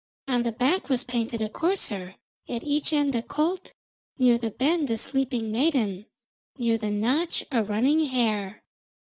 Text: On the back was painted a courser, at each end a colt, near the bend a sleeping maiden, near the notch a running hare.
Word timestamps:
On 0.27 0.41
the 0.41 0.51
back 0.51 0.89
was 0.89 1.03
painted 1.03 1.43
a 1.43 1.49
courser, 1.49 2.15
at 2.49 2.63
each 2.63 2.91
end 2.91 3.13
a 3.13 3.21
colt, 3.21 3.73
near 4.17 4.35
the 4.39 4.49
bend 4.49 4.89
a 4.89 4.97
sleeping 4.97 5.51
maiden, 5.51 6.07
near 6.57 6.79
the 6.79 6.89
notch 6.89 7.45
a 7.51 7.63
running 7.63 8.05
hare. 8.07 8.63